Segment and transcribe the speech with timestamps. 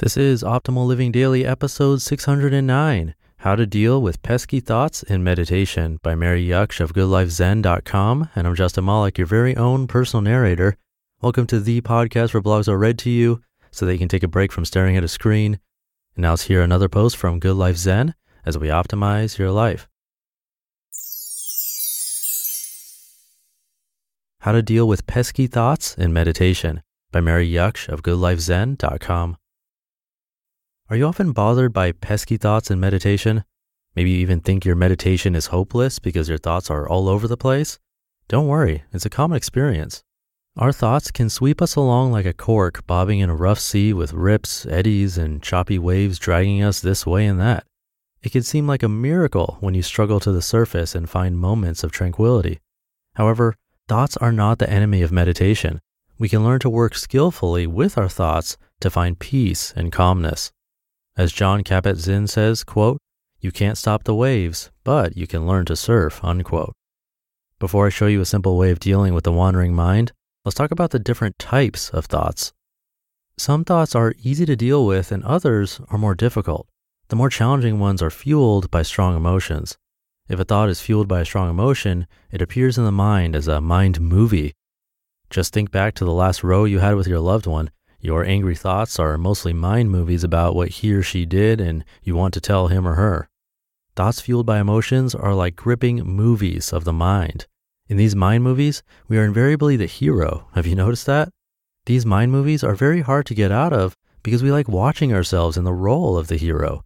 [0.00, 6.00] This is Optimal Living Daily, episode 609 How to Deal with Pesky Thoughts in Meditation
[6.02, 8.28] by Mary Jaksch of GoodLifeZen.com.
[8.34, 10.76] And I'm Justin Malik, your very own personal narrator.
[11.22, 14.24] Welcome to the podcast where blogs are read to you so that you can take
[14.24, 15.60] a break from staring at a screen.
[16.16, 19.88] And now let's hear another post from Good Life Zen as we optimize your life.
[24.40, 26.82] How to Deal with Pesky Thoughts in Meditation
[27.12, 29.36] by Mary Jaksch of GoodLifeZen.com.
[30.90, 33.44] Are you often bothered by pesky thoughts in meditation?
[33.96, 37.38] Maybe you even think your meditation is hopeless because your thoughts are all over the
[37.38, 37.78] place?
[38.28, 40.04] Don't worry, it's a common experience.
[40.58, 44.12] Our thoughts can sweep us along like a cork bobbing in a rough sea with
[44.12, 47.64] rips, eddies, and choppy waves dragging us this way and that.
[48.22, 51.82] It can seem like a miracle when you struggle to the surface and find moments
[51.82, 52.60] of tranquility.
[53.14, 53.56] However,
[53.88, 55.80] thoughts are not the enemy of meditation.
[56.18, 60.52] We can learn to work skillfully with our thoughts to find peace and calmness.
[61.16, 62.98] As Jon Kabat-Zinn says, quote,
[63.40, 66.72] you can't stop the waves, but you can learn to surf, unquote.
[67.60, 70.12] Before I show you a simple way of dealing with the wandering mind,
[70.44, 72.52] let's talk about the different types of thoughts.
[73.38, 76.66] Some thoughts are easy to deal with and others are more difficult.
[77.08, 79.76] The more challenging ones are fueled by strong emotions.
[80.28, 83.46] If a thought is fueled by a strong emotion, it appears in the mind as
[83.46, 84.54] a mind movie.
[85.30, 87.70] Just think back to the last row you had with your loved one
[88.04, 92.14] your angry thoughts are mostly mind movies about what he or she did and you
[92.14, 93.30] want to tell him or her.
[93.96, 97.46] Thoughts fueled by emotions are like gripping movies of the mind.
[97.88, 100.48] In these mind movies, we are invariably the hero.
[100.54, 101.30] Have you noticed that?
[101.86, 105.56] These mind movies are very hard to get out of because we like watching ourselves
[105.56, 106.84] in the role of the hero.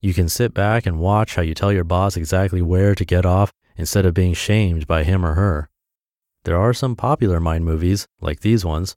[0.00, 3.26] You can sit back and watch how you tell your boss exactly where to get
[3.26, 5.68] off instead of being shamed by him or her.
[6.44, 8.94] There are some popular mind movies, like these ones,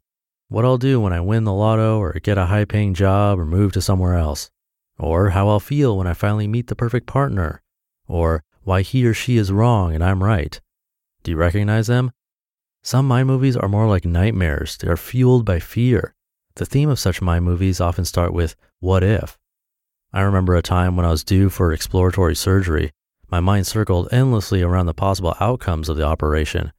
[0.53, 3.45] what I'll do when I win the lotto or get a high paying job or
[3.45, 4.51] move to somewhere else,
[4.99, 7.63] or how I'll feel when I finally meet the perfect partner,
[8.07, 10.61] or why he or she is wrong and I'm right.
[11.23, 12.11] Do you recognize them?
[12.83, 14.77] Some mind movies are more like nightmares.
[14.77, 16.13] They are fueled by fear.
[16.53, 19.39] The theme of such mind movies often start with what if.
[20.13, 22.91] I remember a time when I was due for exploratory surgery.
[23.27, 26.71] My mind circled endlessly around the possible outcomes of the operation.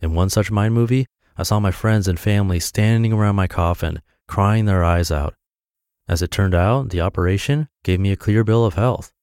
[0.00, 1.06] In one such mind movie,
[1.40, 5.36] I saw my friends and family standing around my coffin, crying their eyes out.
[6.06, 9.14] As it turned out, the operation gave me a clear bill of health.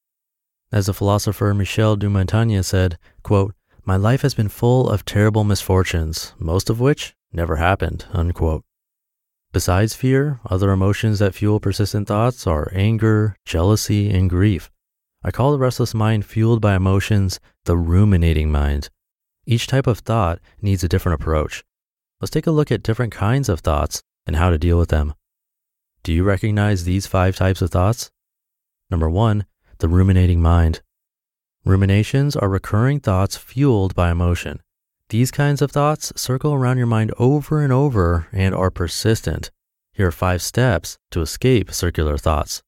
[0.72, 3.54] As the philosopher Michel de Montaigne said, quote,
[3.86, 8.64] My life has been full of terrible misfortunes, most of which never happened, unquote.
[9.54, 14.72] Besides fear, other emotions that fuel persistent thoughts are anger, jealousy, and grief.
[15.24, 18.90] I call the restless mind fueled by emotions the ruminating mind.
[19.46, 21.64] Each type of thought needs a different approach
[22.22, 25.14] let's take a look at different kinds of thoughts and how to deal with them.
[26.04, 28.12] Do you recognize these five types of thoughts?
[28.90, 29.46] Number one,
[29.80, 30.82] the ruminating mind.
[31.66, 34.62] Ruminations are recurring thoughts fueled by emotion.
[35.10, 39.52] These kinds of thoughts circle around your mind over and over and are persistent.
[39.94, 42.62] Here are five steps to escape circular thoughts.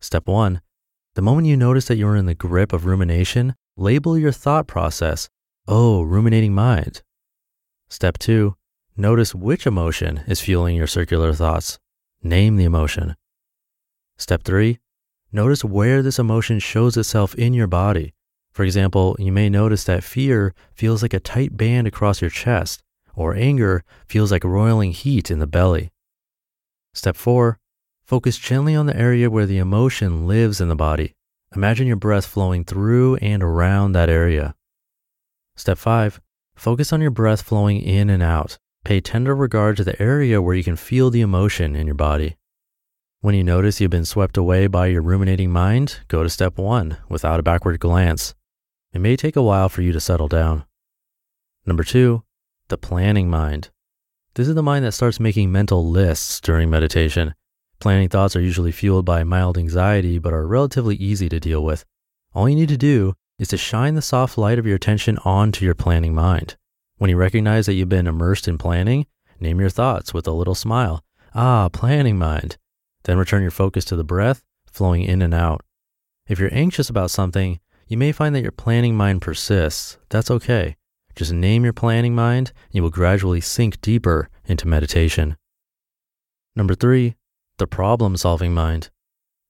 [0.00, 0.60] Step one,
[1.14, 5.28] the moment you notice that you're in the grip of rumination, label your thought process,
[5.66, 7.02] oh, ruminating mind.
[7.88, 8.54] Step two,
[9.00, 11.78] Notice which emotion is fueling your circular thoughts.
[12.22, 13.16] Name the emotion.
[14.18, 14.78] Step three,
[15.32, 18.12] notice where this emotion shows itself in your body.
[18.52, 22.82] For example, you may notice that fear feels like a tight band across your chest,
[23.14, 25.90] or anger feels like roiling heat in the belly.
[26.92, 27.58] Step four,
[28.04, 31.14] focus gently on the area where the emotion lives in the body.
[31.56, 34.54] Imagine your breath flowing through and around that area.
[35.56, 36.20] Step five,
[36.54, 38.58] focus on your breath flowing in and out.
[38.84, 42.36] Pay tender regard to the area where you can feel the emotion in your body.
[43.20, 46.96] When you notice you've been swept away by your ruminating mind, go to step one
[47.08, 48.34] without a backward glance.
[48.92, 50.64] It may take a while for you to settle down.
[51.66, 52.22] Number two,
[52.68, 53.70] the planning mind.
[54.34, 57.34] This is the mind that starts making mental lists during meditation.
[57.80, 61.84] Planning thoughts are usually fueled by mild anxiety, but are relatively easy to deal with.
[62.32, 65.64] All you need to do is to shine the soft light of your attention onto
[65.64, 66.56] your planning mind.
[67.00, 69.06] When you recognize that you've been immersed in planning,
[69.40, 71.02] name your thoughts with a little smile.
[71.34, 72.58] Ah, planning mind.
[73.04, 75.62] Then return your focus to the breath, flowing in and out.
[76.28, 77.58] If you're anxious about something,
[77.88, 79.96] you may find that your planning mind persists.
[80.10, 80.76] That's okay.
[81.16, 85.38] Just name your planning mind, and you will gradually sink deeper into meditation.
[86.54, 87.16] Number three,
[87.56, 88.90] the problem solving mind.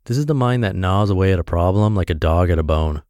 [0.04, 2.62] This is the mind that gnaws away at a problem like a dog at a
[2.62, 3.02] bone.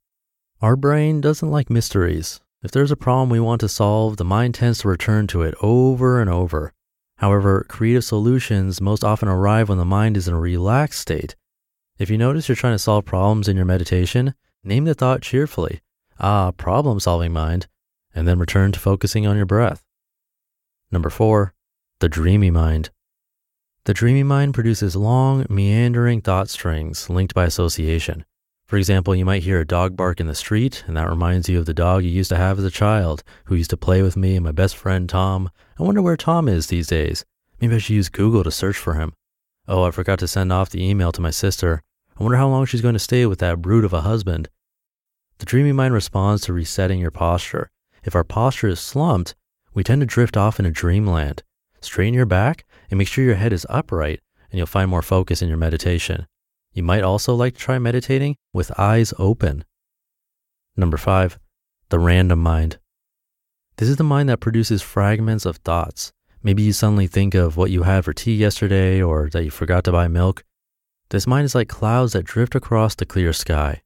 [0.62, 2.40] Our brain doesn't like mysteries.
[2.62, 5.54] If there's a problem we want to solve, the mind tends to return to it
[5.62, 6.74] over and over.
[7.16, 11.36] However, creative solutions most often arrive when the mind is in a relaxed state.
[11.98, 15.80] If you notice you're trying to solve problems in your meditation, name the thought cheerfully,
[16.18, 17.66] ah, problem solving mind,
[18.14, 19.82] and then return to focusing on your breath.
[20.90, 21.54] Number four,
[22.00, 22.90] the dreamy mind.
[23.84, 28.26] The dreamy mind produces long, meandering thought strings linked by association.
[28.70, 31.58] For example, you might hear a dog bark in the street, and that reminds you
[31.58, 34.16] of the dog you used to have as a child, who used to play with
[34.16, 35.50] me and my best friend Tom.
[35.76, 37.24] I wonder where Tom is these days.
[37.60, 39.12] Maybe I should use Google to search for him.
[39.66, 41.82] Oh, I forgot to send off the email to my sister.
[42.16, 44.48] I wonder how long she's going to stay with that brute of a husband.
[45.38, 47.72] The dreamy mind responds to resetting your posture.
[48.04, 49.34] If our posture is slumped,
[49.74, 51.42] we tend to drift off into dreamland.
[51.80, 54.20] Straighten your back and make sure your head is upright,
[54.52, 56.28] and you'll find more focus in your meditation.
[56.72, 59.64] You might also like to try meditating with eyes open.
[60.76, 61.38] Number five,
[61.88, 62.78] the random mind.
[63.76, 66.12] This is the mind that produces fragments of thoughts.
[66.42, 69.84] Maybe you suddenly think of what you had for tea yesterday or that you forgot
[69.84, 70.44] to buy milk.
[71.10, 73.82] This mind is like clouds that drift across the clear sky.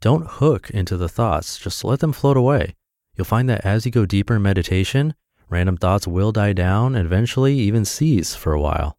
[0.00, 2.74] Don't hook into the thoughts, just let them float away.
[3.16, 5.14] You'll find that as you go deeper in meditation,
[5.48, 8.98] random thoughts will die down and eventually even cease for a while.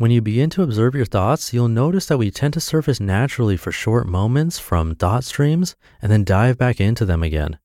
[0.00, 3.58] When you begin to observe your thoughts, you'll notice that we tend to surface naturally
[3.58, 7.58] for short moments from thought streams and then dive back into them again.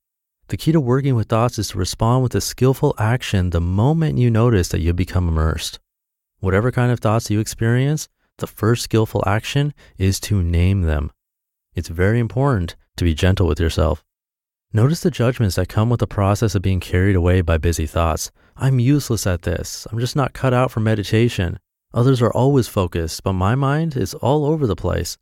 [0.50, 4.18] The key to working with thoughts is to respond with a skillful action the moment
[4.18, 5.80] you notice that you become immersed.
[6.42, 8.10] Whatever kind of thoughts you experience,
[8.40, 11.14] the first skillful action is to name them.
[11.74, 14.04] It's very important to be gentle with yourself.
[14.74, 18.30] Notice the judgments that come with the process of being carried away by busy thoughts.
[18.58, 19.88] I'm useless at this.
[19.90, 21.60] I'm just not cut out for meditation.
[21.96, 25.18] Others are always focused, but my mind is all over the place.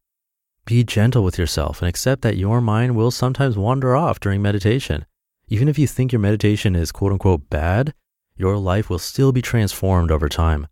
[0.66, 5.06] Be gentle with yourself and accept that your mind will sometimes wander off during meditation.
[5.48, 7.94] Even if you think your meditation is quote unquote bad,
[8.36, 10.66] your life will still be transformed over time.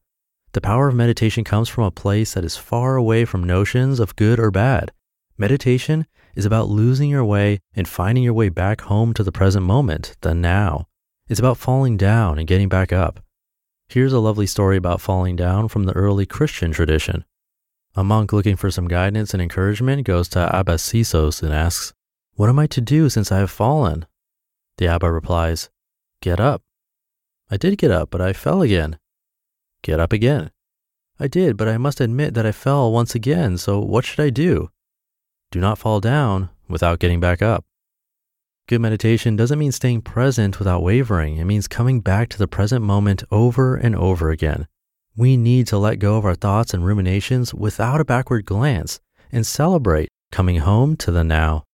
[0.53, 4.15] The power of meditation comes from a place that is far away from notions of
[4.15, 4.91] good or bad.
[5.37, 9.67] Meditation is about losing your way and finding your way back home to the present
[9.67, 10.87] moment, the now.
[11.29, 13.23] It's about falling down and getting back up.
[13.91, 17.25] Here's a lovely story about falling down from the early Christian tradition.
[17.93, 21.91] A monk looking for some guidance and encouragement goes to Abba Sisos and asks,
[22.35, 24.05] What am I to do since I have fallen?
[24.77, 25.69] The Abba replies,
[26.21, 26.61] Get up.
[27.49, 28.97] I did get up, but I fell again.
[29.83, 30.51] Get up again.
[31.19, 34.29] I did, but I must admit that I fell once again, so what should I
[34.29, 34.69] do?
[35.51, 37.65] Do not fall down without getting back up.
[38.71, 41.35] Good meditation doesn't mean staying present without wavering.
[41.35, 44.65] It means coming back to the present moment over and over again.
[45.13, 49.45] We need to let go of our thoughts and ruminations without a backward glance and
[49.45, 51.65] celebrate coming home to the now.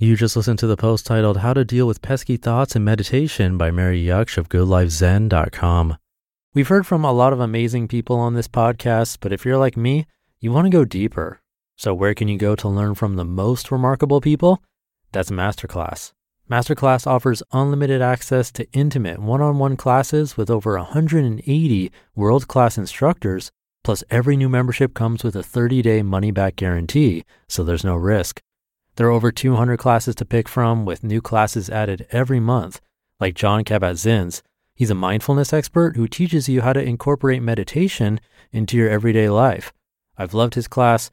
[0.00, 3.56] You just listened to the post titled How to Deal with Pesky Thoughts in Meditation
[3.56, 5.96] by Mary Jaksch of GoodLifeZen.com.
[6.54, 9.76] We've heard from a lot of amazing people on this podcast, but if you're like
[9.76, 10.08] me,
[10.40, 11.40] you want to go deeper.
[11.78, 14.60] So, where can you go to learn from the most remarkable people?
[15.12, 16.12] That's Masterclass.
[16.50, 22.76] Masterclass offers unlimited access to intimate one on one classes with over 180 world class
[22.76, 23.52] instructors.
[23.84, 27.94] Plus, every new membership comes with a 30 day money back guarantee, so there's no
[27.94, 28.40] risk.
[28.96, 32.80] There are over 200 classes to pick from, with new classes added every month,
[33.20, 34.42] like Jon Kabat-Zinn's.
[34.74, 38.18] He's a mindfulness expert who teaches you how to incorporate meditation
[38.50, 39.72] into your everyday life.
[40.16, 41.12] I've loved his class.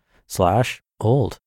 [0.31, 1.37] slash old.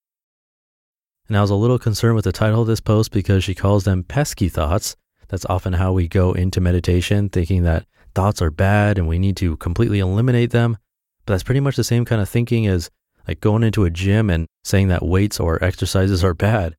[1.26, 3.84] And I was a little concerned with the title of this post because she calls
[3.84, 4.94] them pesky thoughts.
[5.28, 9.38] That's often how we go into meditation, thinking that thoughts are bad and we need
[9.38, 10.76] to completely eliminate them.
[11.24, 12.90] But that's pretty much the same kind of thinking as
[13.26, 16.76] like going into a gym and saying that weights or exercises are bad.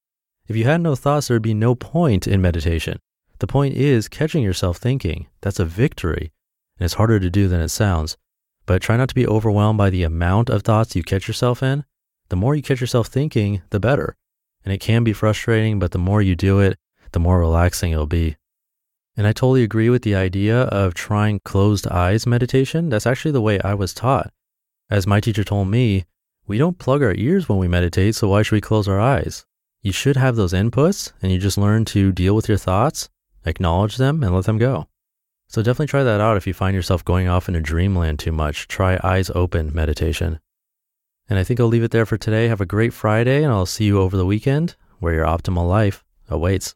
[0.48, 3.00] If you had no thoughts, there'd be no point in meditation.
[3.40, 5.26] The point is catching yourself thinking.
[5.42, 6.32] That's a victory.
[6.78, 8.16] And it's harder to do than it sounds.
[8.68, 11.84] But try not to be overwhelmed by the amount of thoughts you catch yourself in.
[12.30, 14.16] The more you catch yourself thinking, the better.
[14.64, 16.78] And it can be frustrating, but the more you do it,
[17.12, 18.36] the more relaxing it'll be.
[19.16, 22.90] And I totally agree with the idea of trying closed eyes meditation.
[22.90, 24.34] That's actually the way I was taught.
[24.90, 26.06] As my teacher told me,
[26.48, 29.46] we don't plug our ears when we meditate, so why should we close our eyes?
[29.82, 33.10] You should have those inputs and you just learn to deal with your thoughts
[33.46, 34.88] acknowledge them, and let them go.
[35.48, 38.68] So definitely try that out if you find yourself going off into dreamland too much.
[38.68, 40.40] Try eyes open meditation.
[41.30, 42.48] And I think I'll leave it there for today.
[42.48, 46.04] Have a great Friday, and I'll see you over the weekend where your optimal life
[46.30, 46.74] awaits.